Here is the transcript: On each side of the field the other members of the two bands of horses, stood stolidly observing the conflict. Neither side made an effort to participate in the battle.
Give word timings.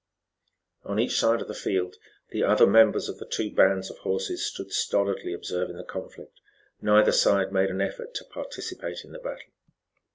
On 0.83 0.99
each 0.99 1.19
side 1.19 1.41
of 1.41 1.47
the 1.47 1.53
field 1.53 1.97
the 2.31 2.41
other 2.41 2.65
members 2.65 3.07
of 3.07 3.19
the 3.19 3.25
two 3.27 3.53
bands 3.53 3.91
of 3.91 3.99
horses, 3.99 4.43
stood 4.43 4.73
stolidly 4.73 5.31
observing 5.31 5.77
the 5.77 5.83
conflict. 5.83 6.39
Neither 6.81 7.11
side 7.11 7.51
made 7.51 7.69
an 7.69 7.81
effort 7.81 8.15
to 8.15 8.25
participate 8.25 9.03
in 9.03 9.11
the 9.11 9.19
battle. 9.19 9.53